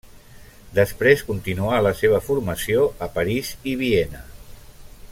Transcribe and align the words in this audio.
Després 0.77 1.21
continuà 1.27 1.81
la 1.89 1.91
seva 2.01 2.23
formació 2.31 2.89
a 3.07 3.11
París 3.19 3.53
i 3.73 3.77
Viena. 3.85 4.27